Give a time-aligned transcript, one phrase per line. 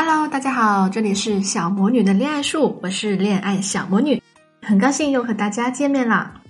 [0.00, 4.22] Hello，大家好，这里是小魔女的恋爱树，我是恋爱小魔女，
[4.62, 6.40] 很高兴又和大家见面啦。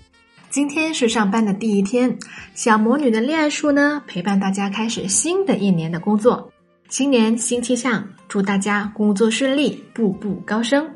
[0.51, 2.19] 今天是上班的第一天，
[2.53, 6.53] 小魔女的恋爱树呢陪伴大家开始新的一年的工作，
[6.91, 10.87] 新年新气象，祝大家工作顺利，步步高升。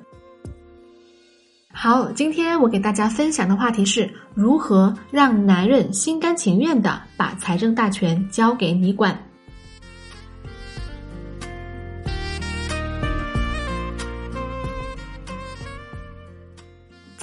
[1.73, 9.19] 好，今天我给大家分享的话题是如何让男人心甘情愿的把财政大权交给你管。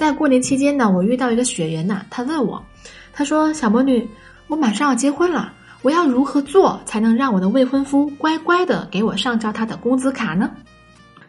[0.00, 2.64] 在过年期间呢，我遇到一个学员呐，他问我，
[3.12, 4.08] 他说：“小魔女，
[4.46, 10.50] 我马上要结婚了，我要如何做才能让我的未婚夫乖乖的给我上交他的工资卡呢？”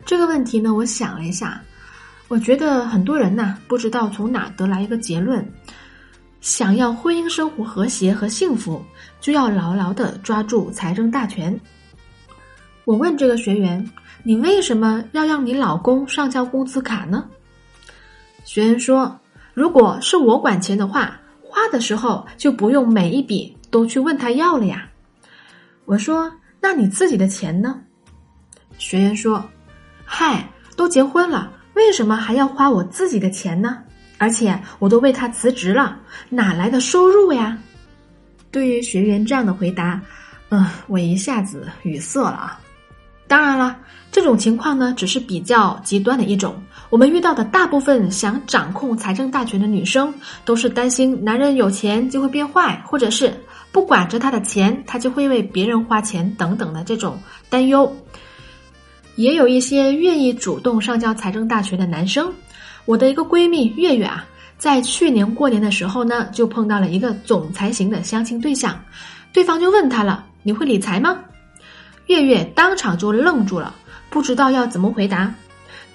[0.07, 1.61] 这个问题呢，我想了一下，
[2.29, 5.45] 我觉得很多人呐，不知道从哪得来一个结论：
[6.39, 8.81] 想要婚姻生活和谐和幸福，
[9.19, 11.59] 就要牢牢的抓住财政大权。
[12.85, 13.85] 我问这个学员
[14.23, 17.25] ：“你为什么要让你老公上交工资卡呢？”
[18.43, 19.19] 学员说
[19.53, 24.89] ：“如果是我管钱的话，花的时候就不用每一笔都去问他要了呀。”
[25.85, 27.81] 我说：“那你自己的钱呢？”
[28.77, 29.43] 学员说
[30.03, 33.77] ：“嗨，都结婚了，为什么还要花我自己的钱呢？
[34.17, 37.57] 而且我都为他辞职了，哪来的收入呀？”
[38.51, 40.01] 对于学员这样的回答，
[40.49, 42.59] 嗯，我一下子语塞了啊。
[43.31, 43.77] 当然了，
[44.11, 46.61] 这种情况呢，只是比较极端的一种。
[46.89, 50.13] 我们遇到的大部分想掌控财政大权的女生，
[50.43, 53.33] 都是担心男人有钱就会变坏，或者是
[53.71, 57.17] 不管着他的钱，他就会为别人花钱等等的这种
[57.49, 57.89] 担忧。
[59.15, 62.29] 也有一些愿意主动上交财政大权的男生。
[62.83, 64.25] 我的一个闺蜜月月啊，
[64.57, 68.77] 在去年过年的时候呢，就碰到了一个总裁型的相亲对象，
[69.31, 71.17] 对方就问她了：“你会理财吗？”
[72.11, 73.73] 月月当场就愣住了，
[74.09, 75.33] 不知道要怎么回答。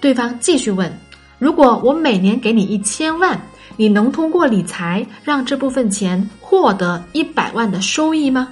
[0.01, 0.91] 对方继续问
[1.37, 3.39] ：“如果我每年给你一千万，
[3.75, 8.47] 你能通过理财让这部分钱获得一百万的收益吗？”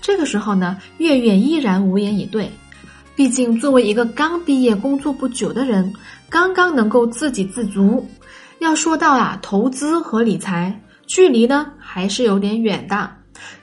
[0.00, 2.48] 这个时候呢，月月依然无言以对。
[3.16, 5.92] 毕竟作为一个刚毕业工作不久的人，
[6.28, 8.08] 刚刚能够自给自足，
[8.60, 13.10] 要说到啊投资和理财，距离呢还是有点远的。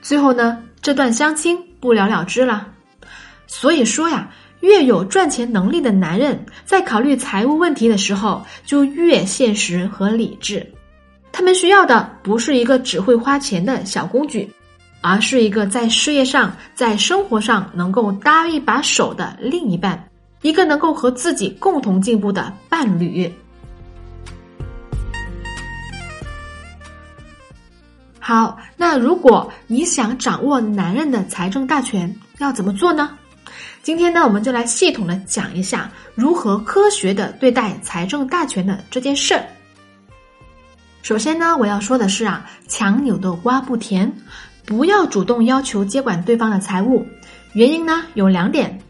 [0.02, 2.68] 最后呢，这段相亲不了了之了。
[3.46, 10.66] 所以说呀，越有赚钱能力的男人，在考虑财务问题的时候，就越现实和理智。
[11.30, 14.50] 他们需要的不是一个只会花钱的小工具，
[15.00, 20.08] 而是一个在事业上、在生活上能够搭一把手的另一半，
[20.42, 23.30] 一个能够和自己共同进步的伴侣。
[28.20, 33.18] 好，那如果你想掌握男人的财政大权，要怎么做呢？
[33.84, 39.44] 今天呢，我们就来系统的讲一下如何科学的对待财政大权的这件事儿。
[41.02, 44.10] 首先呢，我要说的是啊，强扭的瓜不甜，
[44.64, 47.06] 不要主动要求接管对方的财务。
[47.52, 48.80] 原因呢有两点。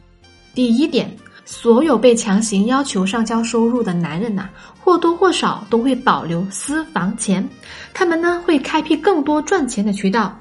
[0.55, 1.13] 第一点，
[1.45, 7.45] 所有被强行要求上交收入的男人呐，或多或少都会保留私房钱，
[7.93, 10.39] 他们呢会开辟更多赚钱的渠道。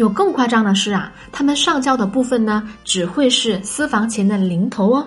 [0.00, 5.06] 有更夸张的是啊，他们上交的部分呢，只会是私房钱的零头哦。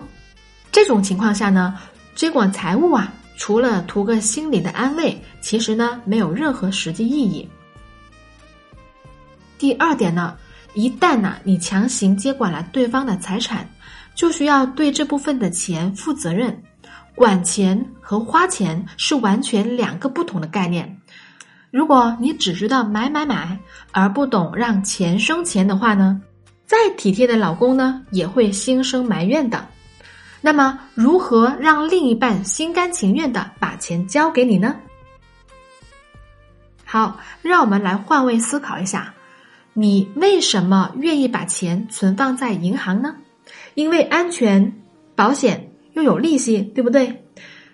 [0.71, 1.75] 这种情况下呢，
[2.13, 7.49] 接管财务啊，除了图个心理的安慰，其实呢，没有任何实际意义。
[9.57, 10.37] 第二点呢，
[10.75, 13.67] 一旦呢，你强行接管了对方的财产，
[14.13, 16.55] 就需要对这部分的钱负责任。
[17.15, 20.95] 管钱和花钱是完全两个不同的概念。
[21.73, 23.57] 如果你只知道买买买，
[23.91, 26.21] 而不懂让钱生钱的话呢，
[26.67, 29.67] 再体贴的老公呢也会心生埋怨的。
[30.39, 34.75] 那么，如何让另一半心甘情愿的把钱交给你呢？
[36.85, 39.11] 好，让我们来换位思考一下，
[39.73, 43.15] 你为什么愿意把钱存放在银行呢？
[43.73, 44.79] 因为安全、
[45.15, 47.25] 保险又有利息，对不对？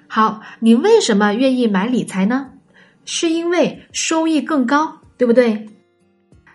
[0.08, 2.52] 好，你为什么愿意买理财呢？
[3.12, 5.68] 是因为收益更高，对不对？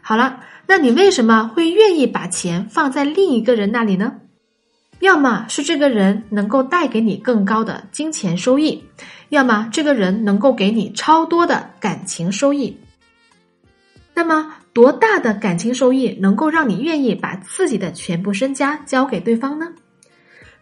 [0.01, 4.21] 好了，那你为什么会愿意把钱放在另一个人那里呢？
[5.01, 8.85] 要么是这个人能够带给你更高的金钱收益，
[9.31, 12.79] 要么这个人能够给你超多的感情收益。
[14.15, 19.73] 那么，多大的感情收益能够让你愿意把自己的全部身家交给对方呢？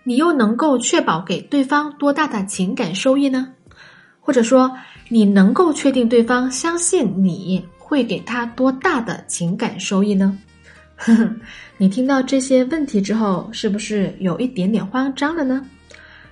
[0.04, 3.52] 你又能够确保给对方多大的情感收益呢？
[4.24, 4.70] 或者说，
[5.08, 10.38] 你能够确定对方相信你会给他多大的情感收益呢？
[10.96, 11.28] 呵呵，
[11.76, 15.66] 你听到这些问题之后，是不是有一点点慌张了呢？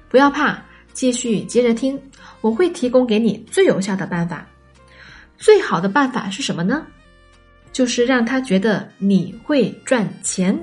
[0.09, 2.01] 不要怕，继续接着听，
[2.41, 4.47] 我会提供给你最有效的办法。
[5.37, 6.87] 最好的办法是什么呢？
[7.73, 10.57] 就是让他觉得你会赚钱。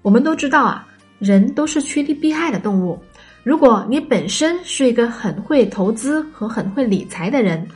[0.00, 0.88] 我们都知道啊，
[1.18, 2.98] 人都是趋利避害的动物。
[3.42, 7.66] 如果你本身是一个很会投资和很会理财的人，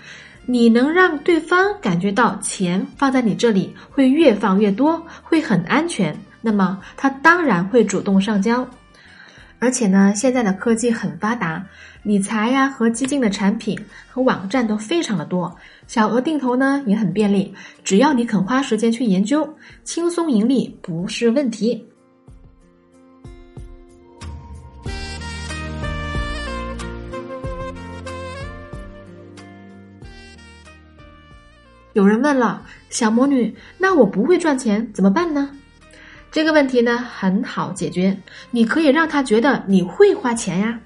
[0.47, 8.69] 你能让对方感觉到钱放在你这里会越放越多，会很安全，那么他当然会主动上交。
[9.59, 11.65] 而且呢，现在的科技很发达，
[12.03, 13.79] 理财呀和基金的产品
[14.11, 15.57] 和网站都非常的多，
[15.87, 19.49] 小额定投呢也很便利，只要你肯花时间去研究，
[19.83, 21.83] 轻松盈利不是问题。
[31.95, 32.61] 有人问了，
[32.91, 35.49] 小魔女，那我不会赚钱怎么办呢？
[36.33, 38.17] 这个问题呢很好解决，
[38.51, 40.77] 你可以让他觉得你会花钱呀。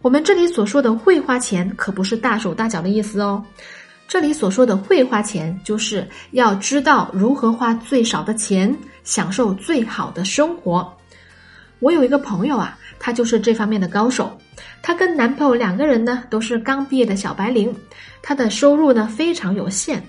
[0.00, 3.44] 我们这里所说的会花钱，可不是大手大脚的意思哦。
[4.08, 10.90] 这里所说的会花钱，就是要知道如何花最少的钱，享受最好的生活。
[11.80, 14.34] 我有一个朋友啊，他就是这方面的高手。
[14.80, 17.74] 她跟男朋友两个人呢，都是刚毕业的小白领，
[18.22, 20.02] 她的收入呢非常有限。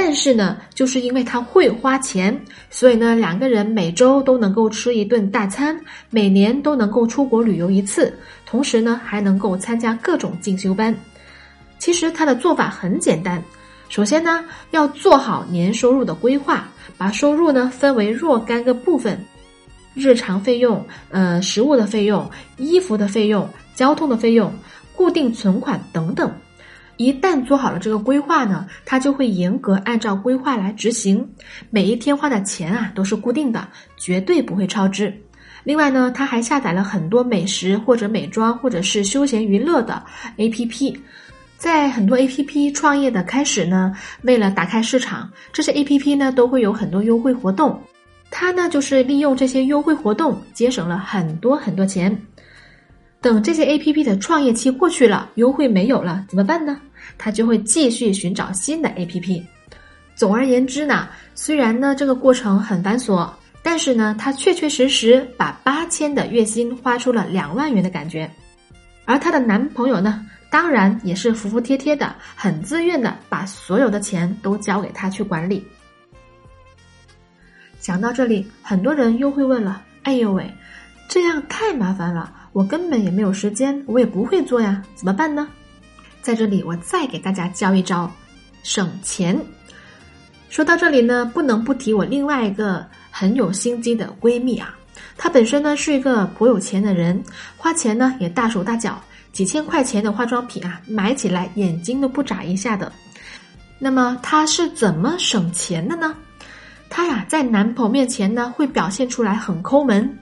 [0.00, 2.40] 但是呢，就是因为他会花钱，
[2.70, 5.76] 所以呢，两个人每周都能够吃一顿大餐，
[6.08, 8.16] 每年都能够出国旅游一次，
[8.46, 10.94] 同时呢，还能够参加各种进修班。
[11.80, 13.42] 其实他的做法很简单，
[13.88, 19.18] 首先呢，要做好年收入的规划，把收入呢分为若干个部分：
[19.94, 24.52] 日常费用、呃，食物的费用、衣服的费用、交通的费用、
[24.94, 26.32] 固定存款等等。
[26.98, 31.26] 一旦做好了这个规划呢，他就会严格按照规划来执行，
[31.70, 33.66] 每一天花的钱啊都是固定的，
[33.96, 35.14] 绝对不会超支。
[35.62, 40.02] 另外呢，他还下载了很多美食或者美妆或者是休闲娱乐的
[40.38, 40.96] APP，
[41.56, 47.80] 在很多 APP 创业的开始呢，为了打开市场，这些 APP 呢都会有很多优惠活动，
[48.28, 52.20] 他呢就是利用这些优惠活动节省了很多很多钱。
[53.20, 56.80] 等这些 A P P 的创业期过去了，优惠没有了，怎么办呢？
[57.16, 59.44] 他就会继续寻找新的 A P P。
[60.14, 63.28] 总而言之呢，虽然呢这个过程很繁琐，
[63.62, 68.30] 但是呢，他确确实实把八千的月薪花出了两万元的感觉。
[69.04, 75.66] 而她的男朋友呢，当然也是服服帖帖的，很自愿的把所有的钱都交给他去管理。
[77.80, 80.48] 想到这里，很多人又会问了：哎呦喂，
[81.08, 82.32] 这样太麻烦了。
[82.58, 85.46] 我根本也没有时间，我也不会做呀，怎么办呢？
[86.20, 88.10] 在这里，我再给大家教一招，
[88.64, 89.40] 省钱。
[90.50, 94.76] 说到这里呢，不能不提我另外一个很有心机的闺蜜啊。
[95.16, 97.22] 她本身呢是一个颇有钱的人，
[97.56, 102.92] 花钱呢也大手大脚，几千块钱的化妆品啊，买起来眼睛都不眨一下的。
[103.78, 106.12] 那么她是怎么省钱的呢？
[106.90, 110.12] 她呀，在男朋友面前呢，会表现出来很抠门。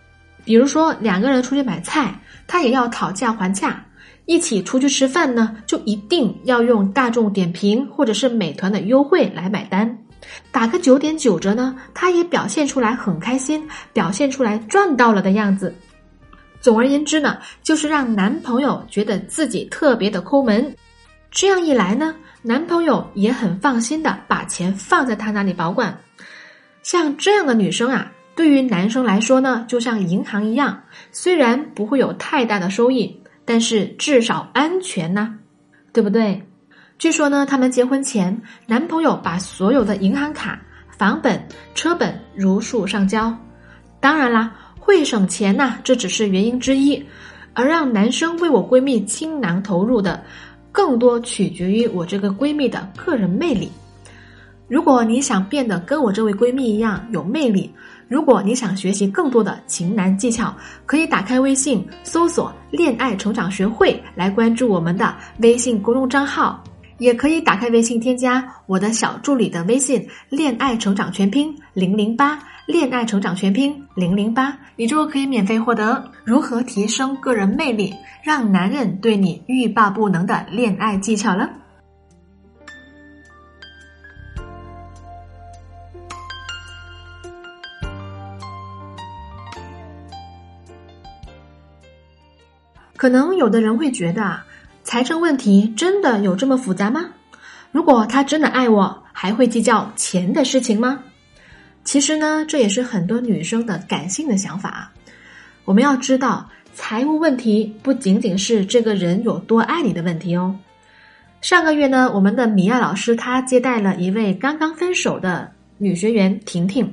[0.45, 3.71] 比如说两个人出去买菜，他也要讨价还价；
[4.25, 9.99] 一起出去吃饭呢，就一定要用大众点评或者是美团的优惠来买单，
[10.51, 15.75] 打个九点九折呢，他也表现出来很开心，表现出来赚到了的样子。
[16.61, 20.75] 总而言之呢，就是让男朋友觉得自己特别的抠门，
[21.31, 25.97] 这样一来呢，男朋友也很放心的把钱放在他那里保管。
[26.83, 28.13] 像这样的女生啊。
[28.37, 35.35] 对于男生来说呢，就像银行一样，虽然不会有太大的收益，但是至少安全呐，
[35.91, 36.47] 对不对？
[36.99, 40.61] 据说呢，他们结婚前，男朋友把所有的银行卡、
[40.99, 41.43] 房本、
[41.75, 43.35] 车本如数上交。
[44.01, 47.03] 当然啦，会省钱呐，这只是原因之一，
[47.55, 50.23] 而让男生为我闺蜜倾囊投入的，
[50.71, 53.73] 更多取决于我这个闺蜜的个人魅力。
[54.69, 57.73] 如果你想变得跟我这位闺蜜一样有魅力，
[58.09, 60.55] 如果你想学习更多的情男技巧，
[60.87, 66.63] 可以打开微信搜索“恋爱成长学会”来关注我们的微信公众账号。
[66.99, 81.51] 也可以打开微信添加我的小助理的微信“恋爱成长全拼零零八”，恋爱成长全拼零零八，你就可以免费获得如何提升个人魅力，让男人对你欲罢不能的恋爱技巧了。
[92.97, 94.47] 可能有的人会觉得啊，
[94.83, 97.07] 财政问题真的有这么复杂吗？
[97.71, 101.01] 如果他真的爱我，还会计较钱的事情吗？
[101.85, 104.91] 其实呢，这也是很多女生的感性的想法。
[105.65, 110.57] 我们要知道，财务问题不仅仅是这个人有多爱你的问题哦。
[111.43, 116.91] 上个月呢，我们的米娅老师她接待了一位刚刚分手的女学员婷婷。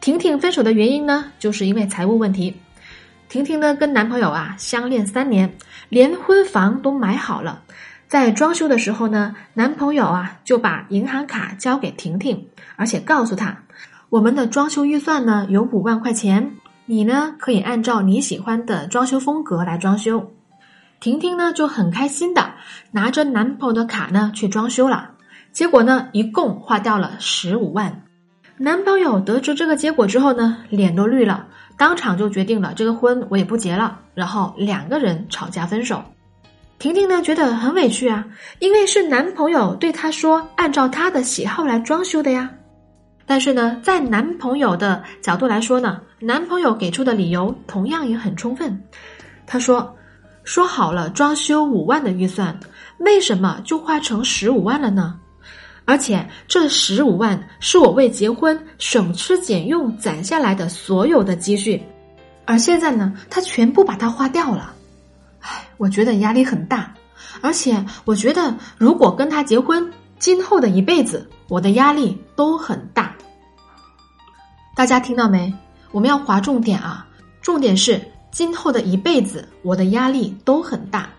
[0.00, 2.54] 婷婷分手的原因呢，就是因为财务问题。
[3.30, 5.54] 婷婷呢，跟男朋友啊相恋三年，
[5.88, 7.62] 连婚房都买好了。
[8.08, 13.56] 在装修的时候呢，男朋友啊就把银行卡交给婷婷，而且告诉她，
[14.08, 16.56] 我们的装修预算呢有五万块钱，
[16.86, 20.32] 你呢可以按照你喜欢的装修风格来装修。
[20.98, 22.54] 婷婷呢就很开心的
[22.90, 25.12] 拿着男朋友的卡呢去装修了，
[25.52, 28.02] 结果呢一共花掉了十五万。
[28.56, 31.46] 男朋友得知这个结果之后呢，脸都绿了。
[31.80, 36.04] 当场就决定了这个婚我也不结了，然后两个人吵架分手。
[36.78, 38.22] 婷婷呢觉得很委屈啊，
[38.58, 42.50] 因为是男朋友对她说按照她的喜好来装修的呀。
[43.24, 48.78] 但是呢，在男朋友的角度来说呢，男朋友给出的理由同样也很充分。
[49.46, 49.96] 他说
[50.44, 52.60] ：“说好了装修五万的预算，
[52.98, 55.18] 为什么就花成十五万了呢？”
[55.90, 61.82] 而且这十五万是我为结婚省吃俭用攒下来的所有的积蓄，
[62.44, 64.72] 而现在呢，他全部把它花掉了，
[65.40, 66.94] 唉，我觉得压力很大，
[67.40, 69.84] 而且我觉得如果跟他结婚，
[70.20, 73.12] 今后的一辈子我的压力都很大。
[74.76, 75.52] 大家听到没？
[75.90, 77.04] 我们要划重点啊，
[77.42, 81.10] 重点是今后的一辈子我的压力都很大。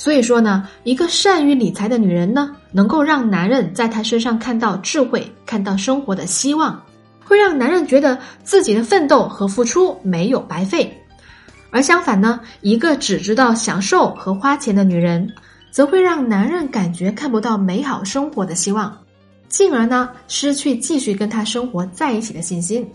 [0.00, 6.82] 所以说呢，一个善于理财的女人呢，能够让男人在她身上看到智慧，看到生活的希望，
[7.22, 10.90] 会让男人觉得自己的奋斗和付出没有白费。
[11.70, 15.30] 而相反呢，一个只知道享受和花钱的女人，
[15.70, 18.96] 则会让男人感觉看不到美好生活的希望，
[19.50, 22.90] 进而呢，失去继续跟他生活在一起的信心。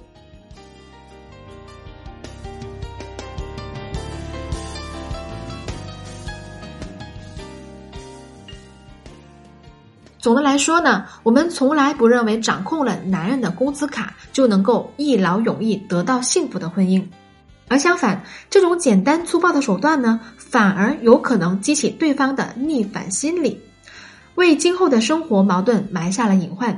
[10.26, 17.04] 总的来说呢，我们从来不认为掌控了男人的工资卡就能够一劳永逸得到幸福的婚姻，
[17.68, 23.62] 而相反，这种简单粗暴的手段呢，反而有可能激起对方的逆反心理，
[24.34, 26.76] 为今后的生活矛盾埋下了隐患。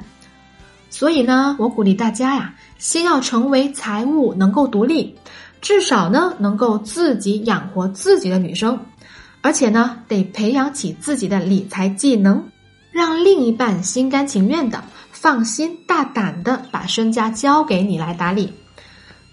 [0.89, 5.15] 所以呢，我鼓励大家呀，先要成为财务能够独立，
[5.61, 8.77] 至少呢能够自己养活自己的女生，
[9.39, 12.43] 而且呢得培养起自己的理财技能。
[12.91, 18.51] 让另一半心甘情愿的、放心大胆的把身家交给你来打理，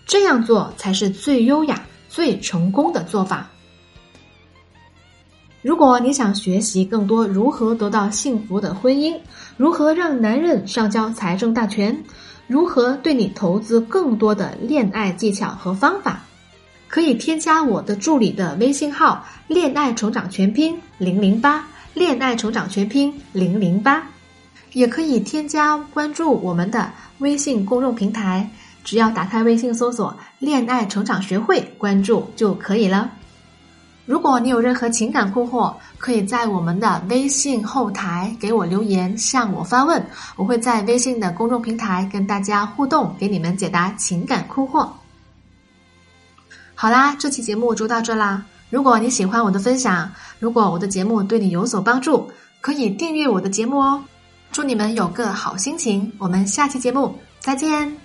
[0.06, 3.48] 这样做才是最优雅、最成功的做法。
[5.62, 9.18] 如果你想学习更多如何得到幸福的婚姻，
[9.56, 12.04] 如何让男人上交财政大权，
[12.46, 16.22] 如何对你投资更多的恋爱技巧和方法，
[16.86, 21.66] 可以添加我的助理的微信号“恋爱成长全拼零零八”。
[21.94, 24.02] 恋爱成长全拼零零八，
[24.72, 28.50] 也可以添加关注我们的微信公众平台，
[28.82, 33.12] 只要打开微信搜索“恋爱成长学会”，关注就可以了。
[34.06, 40.04] 如果你有任何情感困惑，可以在我们的微信后台给我留言，向我发问，
[40.36, 44.86] 我会在微信的公众平台跟大家互动，给你们解答情感困惑。
[46.74, 48.44] 好啦，这期节目就到这啦。
[48.74, 52.28] 如果你喜欢我的分享，如果我的节目对你有所帮助，
[52.60, 54.02] 可以订阅我的节目哦。
[54.50, 58.03] 祝你们有个好心情，我们下期节目再见。